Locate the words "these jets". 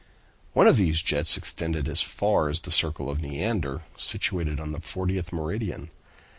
0.77-1.37